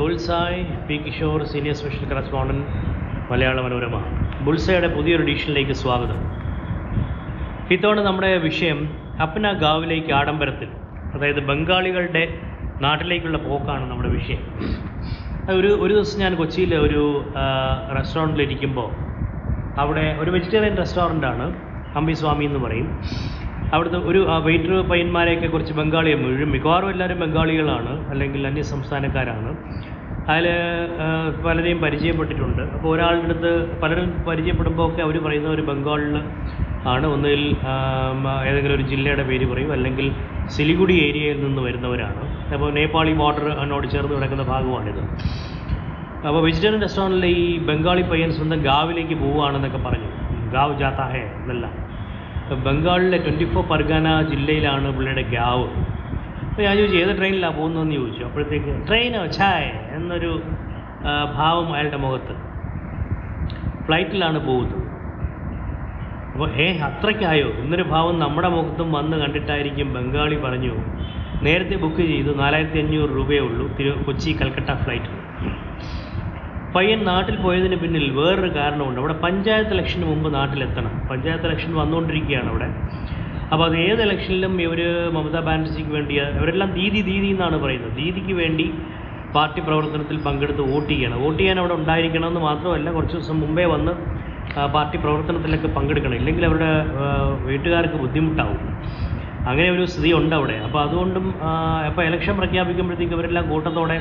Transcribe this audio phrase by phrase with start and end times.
[0.00, 2.66] Bulsai P Kishore senior special correspondent
[3.30, 3.96] Malayala Manorama.
[4.44, 6.20] ബുൾസയുടെ പുതിയൊരു എഡിഷനിലേക്ക് സ്വാഗതം.
[7.74, 8.78] ഇത്തവണ നമ്മുടെ വിഷയം
[9.24, 10.70] അപ്ന ഗാവിലേക്ക് ആഡംബരത്തിൽ
[11.14, 12.24] അതായത് ബംഗാളികളുടെ
[12.84, 14.42] നാട്ടിലേക്കുള്ള പോക്കാണ് നമ്മുടെ വിഷയം.
[15.58, 17.02] ഒരു ഒരു ദിവസം ഞാൻ കൊച്ചിയിൽ ഒരു
[17.98, 18.90] റെസ്റ്റോറന്റിലിരിക്കുമ്പോൾ
[19.84, 21.48] അവിടെ ഒരു വെജിറ്റേറിയൻ റെസ്റ്റോറന്റാണ്
[22.00, 22.88] അമ്പി സ്വാമി എന്ന് പറയും.
[23.74, 29.50] അവിടുത്തെ ഒരു വെയിറ്റർ പയ്യന്മാരെയൊക്കെ കുറച്ച് ബംഗാളിയെ മുഴുവൻ മിക്കവാറും എല്ലാവരും ബംഗാളികളാണ് അല്ലെങ്കിൽ അന്യ സംസ്ഥാനക്കാരാണ്.
[30.28, 30.46] അതിൽ
[31.44, 32.62] പലരെയും പരിചയപ്പെട്ടിട്ടുണ്ട്.
[32.76, 33.52] അപ്പോൾ ഒരാളുടെ അടുത്ത്
[33.82, 36.16] പലരും പരിചയപ്പെടുമ്പോൾ ഒക്കെ അവർ പറയുന്ന ഒരു ബംഗാളിൽ
[36.92, 37.06] ആണ്.
[37.06, 37.42] ഒന്നുകിൽ
[38.48, 39.72] ഏതെങ്കിലും ഒരു ജില്ലയുടെ പേര് പറയും.
[39.72, 40.06] അല്ലെങ്കിൽ
[40.54, 42.22] സിലിഗുഡി ഏരിയയിൽ നിന്ന് വരുന്നവരാണ്.
[42.54, 45.02] അപ്പോൾ നേപ്പാളി ബോർഡർ എന്നോട് ചേർന്ന് കിടക്കുന്ന ഭാഗമാണിത്.
[46.28, 50.10] അപ്പോൾ വെജിറ്റേറിയൻ റെസ്റ്റോറന്റിൽ ഈ ബംഗാളി പയ്യൻ സ്വന്തം ഗാവിലേക്ക് പോവുകയാണെന്നൊക്കെ പറഞ്ഞു.
[50.54, 51.74] ഗാവ് ജാത്താ ഹേ എന്നെല്ലാം.
[52.66, 55.66] ബംഗാളിലെ ട്വന്റി ഫോർ പർഗാന ജില്ലയിലാണ് പുള്ളിയുടെ ഗാവ്.
[56.60, 58.24] അപ്പോൾ ഞാൻ ചോദിച്ചു ഏത് ട്രെയിനിലാണ് പോകുന്നതെന്ന് ചോദിച്ചു.
[58.24, 60.42] അപ്പോഴത്തേക്ക് ട്രെയിനോ ഛായ എന്നൊരു
[61.34, 62.34] ഭാവം അയാളുടെ മുഖത്ത്.
[63.86, 64.82] ഫ്ലൈറ്റിലാണ് പോകുന്നത്.
[66.32, 67.48] അപ്പോൾ ഏ അത്രയ്ക്കായോ?
[67.48, 70.74] എന്നൊരു ഭാവം നമ്മുടെ മുഖത്തും വന്ന് കണ്ടിട്ടായിരിക്കും ബംഗാളി പറഞ്ഞു.
[71.42, 75.10] നേരത്തെ ബുക്ക് ചെയ്തു നാലായിരത്തി അഞ്ഞൂറ് രൂപയേ ഉള്ളൂ തിരു കൊച്ചി കൽക്കട്ട ഫ്ലൈറ്റ്
[76.74, 79.00] പയ്യൻ നാട്ടിൽ പോയതിന് പിന്നിൽ വേറൊരു കാരണമുണ്ട്.
[79.00, 81.08] അവിടെ പഞ്ചായത്ത് ഇലക്ഷന് മുമ്പ് നാട്ടിലെത്തണം.
[81.10, 82.68] പഞ്ചായത്ത് ഇലക്ഷൻ വന്നുകൊണ്ടിരിക്കുകയാണ് അവിടെ.
[83.52, 84.80] അപ്പോൾ അത് ഏത് ഇലക്ഷനിലും ഇവർ
[85.16, 87.94] മമതാ ബാനർജിക്ക് വേണ്ടി അവരെല്ലാം ദീദി ദീദി എന്നാണ് പറയുന്നത്.
[88.00, 88.66] ദീദിക്ക് വേണ്ടി
[89.36, 91.18] പാർട്ടി പ്രവർത്തനത്തിൽ പങ്കെടുത്ത് വോട്ട് ചെയ്യണം.
[91.24, 93.92] വോട്ട് ചെയ്യാൻ അവിടെ ഉണ്ടായിരിക്കണമെന്ന് മാത്രമല്ല കുറച്ച് ദിവസം മുമ്പേ വന്ന്
[94.76, 96.16] പാർട്ടി പ്രവർത്തനത്തിലൊക്കെ പങ്കെടുക്കണം.
[96.20, 96.70] ഇല്ലെങ്കിൽ അവരുടെ
[97.48, 98.60] വീട്ടുകാർക്ക് ബുദ്ധിമുട്ടാവും.
[99.50, 100.56] അങ്ങനെ ഒരു സ്ഥിതി ഉണ്ട് അവിടെ.
[100.66, 101.26] അപ്പോൾ അതുകൊണ്ടും
[101.88, 103.98] അപ്പോൾ ഇലക്ഷൻ പ്രഖ്യാപിക്കുമ്പോഴത്തേക്ക് ഇവരെല്ലാം കൂട്ടത്തോടെ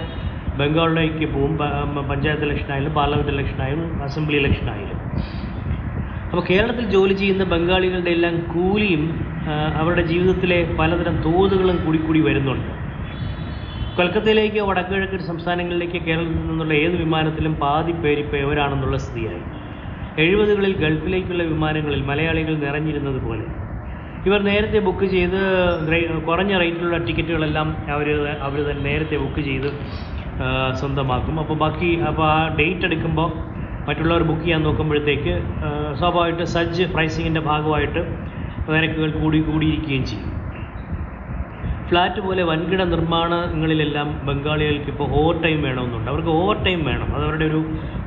[0.61, 1.53] ബംഗാളിലേക്ക് പോവും.
[2.11, 4.97] പഞ്ചായത്ത് ഇലക്ഷനായാലും പാർലമെന്റ് ഇലക്ഷനായാലും അസംബ്ലി ഇലക്ഷനായാലും.
[6.31, 9.03] അപ്പോൾ കേരളത്തിൽ ജോലി ചെയ്യുന്ന ബംഗാളികളുടെ എല്ലാം കൂലിയും
[9.79, 12.71] അവരുടെ ജീവിതത്തിലെ പലതരം തോതുകളും കൂടി കൂടി വരുന്നുണ്ട്.
[13.97, 19.41] കൊൽക്കത്തയിലേക്കോ വടക്കുകിഴക്കൻ സംസ്ഥാനങ്ങളിലേക്ക് കേരളത്തിൽ നിന്നുള്ള ഏത് വിമാനത്തിലും പാതി പേര് ഇപ്പോൾ എവരാണെന്നുള്ള സ്ഥിതിയായി.
[20.23, 23.45] എഴുപതുകളിൽ ഗൾഫിലേക്കുള്ള വിമാനങ്ങളിൽ മലയാളികൾ നിറഞ്ഞിരുന്നത് പോലെ.
[24.27, 25.39] ഇവർ നേരത്തെ ബുക്ക് ചെയ്ത്
[26.29, 28.07] കുറഞ്ഞ റേറ്റിലുള്ള ടിക്കറ്റുകളെല്ലാം അവർ
[28.47, 29.69] അവർ തന്നെ നേരത്തെ ബുക്ക് ചെയ്ത്
[30.79, 31.35] സ്വന്തമാക്കും.
[31.43, 33.29] അപ്പോൾ ബാക്കി അപ്പോൾ ആ ഡേറ്റ് എടുക്കുമ്പോൾ
[33.87, 35.33] മറ്റുള്ളവർ ബുക്ക് ചെയ്യാൻ നോക്കുമ്പോഴത്തേക്ക്
[35.99, 38.01] സ്വാഭാവികമായിട്ട് സജ്ജ് പ്രൈസിങ്ങിന്റെ ഭാഗമായിട്ട്
[38.71, 40.39] നിരക്കുകൾ കൂടി കൂടിയിരിക്കുകയും ചെയ്യും.
[41.89, 46.11] ഫ്ലാറ്റ് പോലെ വൻകിട നിർമ്മാണങ്ങളിലെല്ലാം ബംഗാളികൾക്ക് ഇപ്പോൾ ഓവർ ടൈം വേണമെന്നുണ്ട്.
[46.11, 47.15] അവർക്ക് ഓവർ ടൈം വേണം.
[47.15, 47.61] അത് അവരുടെ ഒരു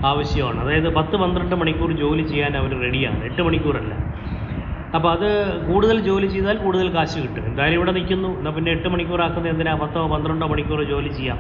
[0.06, 0.61] ആവശ്യമാണ്.
[0.61, 3.95] അതായത് പത്ത് പന്ത്രണ്ട് മണിക്കൂർ ജോലി ചെയ്യാൻ അവർ റെഡിയാണ് എട്ട് മണിക്കൂറല്ല.
[4.95, 5.28] അപ്പോൾ അത്
[5.73, 7.47] കൂടുതൽ ജോലി ചെയ്താൽ കൂടുതൽ കാശ് കിട്ടും.
[7.47, 8.39] എന്തായാലും ഇവിടെ നിൽക്കുന്നു.
[8.39, 9.75] എന്നാൽ പിന്നെ എട്ട് മണിക്കൂർ ആക്കുന്നത് എന്തിനാ?
[9.75, 11.39] പത്തോ പന്ത്രണ്ടോ മണിക്കൂർ ജോലി ചെയ്യാം.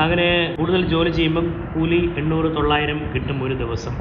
[0.00, 3.94] അങ്ങനെ കൂടുതൽ ജോലി ചെയ്യുമ്പം കൂലി എണ്ണൂറ് തൊള്ളായിരം കിട്ടും ഒരു ദിവസം.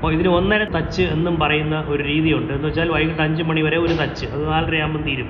[0.00, 2.52] അപ്പോൾ ഇതിന് ഒന്നര തച്ച് എന്നും പറയുന്ന ഒരു രീതിയുണ്ട്.
[2.52, 5.28] എന്ന് വെച്ചാൽ വൈകിട്ട് അഞ്ച് മണി വരെ ഒരു തച്ച് അത് നാലരയാകുമ്പം തീരും.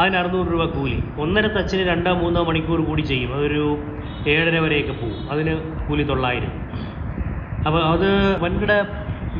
[0.00, 0.98] അതിന് അറുന്നൂറ് രൂപ കൂലി.
[1.18, 3.30] ഒന്നര തച്ചിന് രണ്ടോ മൂന്നോ മണിക്കൂർ കൂടി ചെയ്യും.
[3.36, 3.62] അതൊരു
[4.32, 5.54] ഏഴര വരെയൊക്കെ പോകും അതിന്
[5.88, 6.52] കൂലി തൊള്ളായിരം.
[7.66, 8.08] അപ്പോൾ അത്
[8.44, 8.72] വൻകിട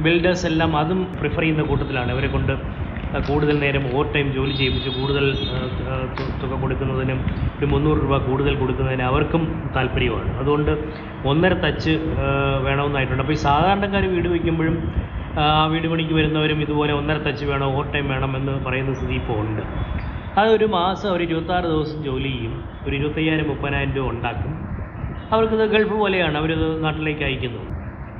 [0.04, 2.12] ബിൽഡേഴ്സ് എല്ലാം അതും പ്രിഫർ ചെയ്യുന്ന കൂട്ടത്തിലാണ്.
[2.12, 2.55] ഇവരെ കൊണ്ട്
[3.29, 5.27] കൂടുതൽ നേരം ഓവർ ടൈം ജോലി ചെയ്യിപ്പിച്ച് കൂടുതൽ
[6.43, 7.21] തുക കൊടുക്കുന്നതിനും
[7.59, 9.43] ഒരു മുന്നൂറ് രൂപ കൂടുതൽ കൊടുക്കുന്നതിന് അവർക്കും
[9.77, 10.31] താല്പര്യമാണ്.
[10.41, 10.73] അതുകൊണ്ട്
[11.31, 11.95] ഒന്നര തച്ച്
[12.67, 13.23] വേണമെന്നായിട്ടുണ്ട്.
[13.25, 14.77] അപ്പോൾ ഈ സാധാരണക്കാർ വീട് വയ്ക്കുമ്പോഴും
[15.41, 19.39] ആ വീട് പണിക്ക് വരുന്നവരും ഇതുപോലെ ഒന്നര തച്ച് വേണം ഓവർ ടൈം വേണം എന്ന് പറയുന്ന സ്ഥിതി ഇപ്പോൾ
[19.45, 19.63] ഉണ്ട്.
[20.41, 22.55] അതൊരു മാസം ഒരു ഇരുപത്താറ് ദിവസം ജോലി ചെയ്യും.
[22.87, 24.53] ഒരു ഇരുപത്തയ്യായിരം മുപ്പതിനായിരം രൂപ ഉണ്ടാക്കും.
[25.35, 26.37] അവർക്കിത് ഗൾഫ് പോലെയാണ്.
[26.41, 27.63] അവരിത് നാട്ടിലേക്ക് അയക്കുന്നു.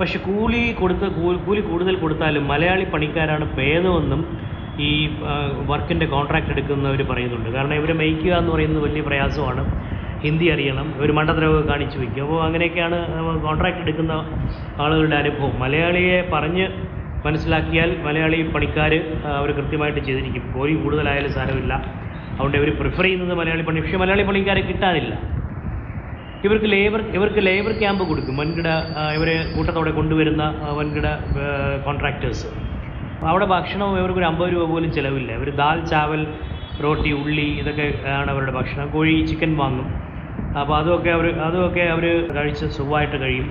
[0.00, 1.06] പക്ഷെ കൂലി കൊടുത്ത്
[1.47, 4.22] കൂലി കൂടുതൽ കൊടുത്താലും മലയാളി പണിക്കാരാണ് ഭേദമെന്നും
[4.87, 4.91] ഈ
[5.71, 7.49] വർക്കിന്റെ കോൺട്രാക്റ്റ് എടുക്കുന്നവർ പറയുന്നുണ്ട്.
[7.56, 9.62] കാരണം ഇവരെ മേയ്ക്കുക എന്ന് പറയുന്നത് വലിയ പ്രയാസമാണ്.
[10.25, 10.87] ഹിന്ദി അറിയണം.
[11.03, 12.99] ഒരു മണ്ടത്തരമൊക്കെ കാണിച്ചു വയ്ക്കും അപ്പോൾ അങ്ങനെയൊക്കെയാണ്
[13.47, 14.12] കോൺട്രാക്റ്റ് എടുക്കുന്ന
[14.84, 15.53] ആളുകളുടെ അനുഭവം.
[15.62, 16.66] മലയാളിയെ പറഞ്ഞ്
[17.27, 18.93] മനസ്സിലാക്കിയാൽ മലയാളി പണിക്കാർ
[19.39, 20.44] അവർ കൃത്യമായിട്ട് ചെയ്തിരിക്കും.
[20.55, 21.72] കൂലി കൂടുതലായാലും സാരമില്ല.
[22.34, 23.81] അതുകൊണ്ട് ഇവർ പ്രിഫർ ചെയ്യുന്നത് മലയാളി പണി.
[23.84, 25.15] പക്ഷേ മലയാളി പണിക്കാരെ കിട്ടാനില്ല
[26.47, 28.34] ഇവർക്ക് ലേബർ ഇവർക്ക് ലേബർ ക്യാമ്പ് കൊടുക്കും.
[28.41, 28.69] വൻകിട
[29.16, 30.43] ഇവരെ കൂട്ടത്തോടെ കൊണ്ടുവരുന്ന
[30.78, 31.06] വൻകിട
[31.87, 32.49] കോൺട്രാക്ടേഴ്സ്
[33.26, 35.32] അവിടെ ഭക്ഷണം ഇവർക്ക് ഒരു അമ്പത് രൂപ പോലും ചിലവില്ല.
[35.32, 36.26] ഇവർ ദാൽ ചാവൽ
[36.82, 38.90] റോട്ടി ഉള്ളി ഇതൊക്കെ ആണ് അവരുടെ ഭക്ഷണം.
[38.90, 39.88] കോഴി ചിക്കൻ വാങ്ങും.
[40.60, 43.48] അപ്പോൾ അതുമൊക്കെ അവർ അതുമൊക്കെ അവർ കഴിച്ച് സുഖമായിട്ട് കഴിയും.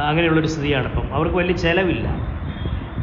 [0.00, 1.14] അങ്ങനെയുള്ളൊരു സ്ഥിതിയാണ് ഇപ്പം.
[1.14, 2.38] അവർക്ക് വലിയ ചിലവില്ല.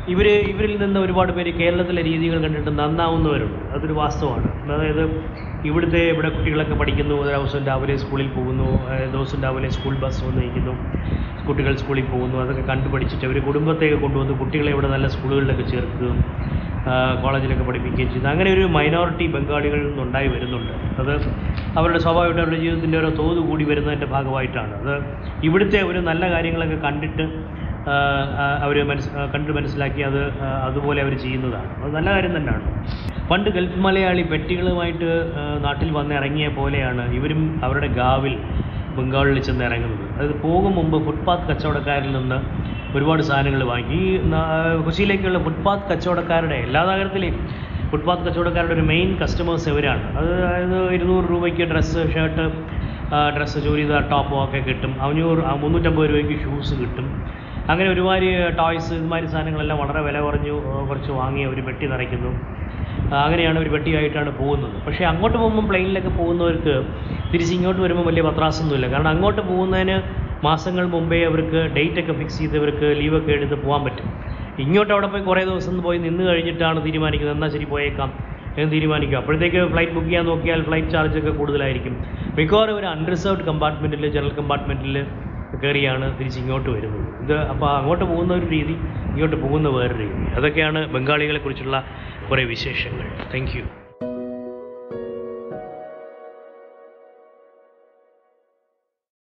[0.08, 4.72] ഇവർ ഇവരിൽ നിന്ന് ഒരുപാട് പേര് കേരളത്തിലെ രീതികൾ കണ്ടിട്ട് നന്നാവുന്നവരുണ്ട് അതൊരു വാസ്തവമാണ്.
[4.72, 5.24] അതായത്
[5.66, 7.16] ഇവിടുത്തെ ഇവിടെ കുട്ടികളൊക്കെ പഠിക്കുന്നു.
[7.24, 8.88] ദിവസം രാവിലെ സ്കൂളിൽ പോകുന്നു.
[9.12, 10.44] ദിവസം രാവിലെ സ്കൂൾ ബസ് വന്ന്
[11.50, 12.38] കുട്ടികൾ സ്കൂളിൽ പോകുന്നു.
[12.44, 16.20] അതൊക്കെ കണ്ടു പഠിച്ചിട്ട് അവർ കുടുംബത്തേക്ക് കൊണ്ടുവന്ന് കുട്ടികളെ ഇവിടെ നല്ല സ്കൂളുകളിലൊക്കെ ചേർക്കുകയും
[17.24, 20.74] കോളേജിലൊക്കെ പഠിപ്പിക്കുകയും ചെയ്യുന്നു അങ്ങനെ ഒരു മൈനോറിറ്റി ബംഗാളികളിൽ നിന്നുണ്ടായി വരുന്നുണ്ട്.
[21.02, 21.14] അത്
[21.80, 24.74] അവരുടെ സ്വാഭാവികമായിട്ട് അവരുടെ ജീവിതത്തിന്റെ ഓരോ തോത് കൂടി വരുന്നതിന്റെ ഭാഗമായിട്ടാണ്.
[24.82, 24.94] അത്
[25.48, 27.26] ഇവിടുത്തെ ഒരു നല്ല കാര്യങ്ങളൊക്കെ കണ്ടിട്ട്
[28.66, 30.22] അവർ മനസ് കണ്ട് മനസ്സിലാക്കി അത്
[30.68, 31.70] അതുപോലെ അവർ ചെയ്യുന്നതാണ്.
[31.82, 32.70] അത് നല്ല കാര്യം തന്നെയാണ്.
[33.32, 35.10] പണ്ട് ഗൾഫ് മലയാളി പെട്ടികളുമായിട്ട്
[35.66, 38.36] നാട്ടിൽ വന്ന് ഇറങ്ങിയ പോലെയാണ് ഇവരും അവരുടെ ഗാവിൽ
[38.98, 40.06] ബംഗാളിൽ ചെന്ന് ഇറങ്ങുന്നത്.
[40.16, 42.38] അതായത് പോകും മുമ്പ് ഫുട്പാത്ത് കച്ചവടക്കാരിൽ നിന്ന്
[42.98, 44.00] ഒരുപാട് സാധനങ്ങൾ വാങ്ങി.
[44.00, 44.18] ഈ
[44.86, 47.38] കൊച്ചിയിലേക്കുള്ള ഫുട്പാത്ത് കച്ചവടക്കാരുടെ എല്ലാ നഗരത്തിലെയും
[47.92, 50.04] ഫുട്പാത്ത് കച്ചവടക്കാരുടെ ഒരു മെയിൻ കസ്റ്റമേഴ്സ് ഇവരാണ്.
[50.20, 52.46] അത് അതായത് ഇരുന്നൂറ് രൂപയ്ക്ക് ഡ്രസ്സ് ഷർട്ട്
[53.38, 54.94] ഡ്രസ്സ് ചൂരിദാർ ടോപ്പോ ഒക്കെ കിട്ടും.
[55.06, 57.08] അഞ്ഞൂറ് മുന്നൂറ്റമ്പത് രൂപയ്ക്ക് ഷൂസ് കിട്ടും.
[57.72, 60.56] അങ്ങനെ ഒരുമാതിരി ടോയ്സ് ഇതുമാതിരി സാധനങ്ങളെല്ലാം വളരെ വില കുറഞ്ഞു
[60.90, 62.32] കുറച്ച് വാങ്ങി അവർ പെട്ടി നിറയ്ക്കുന്നു.
[63.14, 64.86] അങ്ങനെയാണ് ഒരു പെട്ടിയായിട്ടാണ് പോകുന്നത്.
[64.86, 66.84] പക്ഷേ അങ്ങോട്ട് പോകുമ്പോൾ പ്ലെയിനിലൊക്കെ പോകുന്നവർക്ക്
[67.34, 68.88] തിരിച്ച് ഇങ്ങോട്ട് വരുമ്പോൾ വലിയ പത്രാസൊന്നുമില്ല.
[68.88, 74.14] കാരണം അങ്ങോട്ട് പോകുന്നതിന് മാസങ്ങൾ മുമ്പേ അവർക്ക് ഡേറ്റൊക്കെ ഫിക്സ് ചെയ്ത് അവർക്ക് ലീവൊക്കെ എടുത്ത് പോകാൻ പറ്റും.
[74.60, 77.36] ഇങ്ങോട്ട് അവിടെ പോയി കുറേ ദിവസം പോയി നിന്ന് കഴിഞ്ഞിട്ടാണ് തീരുമാനിക്കുന്നത്.
[77.36, 78.36] എന്നാൽ ശരി പോയേക്കാം.
[78.58, 79.18] എന്ന് തീരുമാനിക്കും.
[79.18, 82.06] അപ്പോഴത്തേക്ക് ഫ്ലൈറ്റ് ബുക്ക് ചെയ്യാൻ നോക്കിയാൽ ഫ്ലൈറ്റ് ചാർജൊക്കെ കൂടുതലായിരിക്കും.
[82.36, 85.06] മിക്കവാറും ഒരു അൺറിസർവ്ഡ് കമ്പാർട്ട്മെന്റിൽ ജനറൽ കമ്പാർട്ട്മെന്റിൽ
[85.64, 87.24] കയറിയാണ് തിരിച്ച് ഇങ്ങോട്ട് വരുന്നത്.
[87.24, 88.76] ഇത് അപ്പോൾ അങ്ങോട്ട് പോകുന്ന ഒരു രീതി
[89.12, 90.32] ഇങ്ങോട്ട് പോകുന്ന വേറൊരു രീതി.
[90.36, 91.84] അതൊക്കെയാണ് ബംഗാളികളെക്കുറിച്ചുള്ള
[92.28, 93.64] குறை விசேஷங்கள் தேங்க்யூ